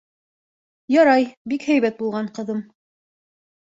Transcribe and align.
—Ярай, 0.95 1.27
бик 1.53 1.67
һәйбәт 1.73 1.99
булған, 2.03 2.33
ҡыҙым. 2.39 2.65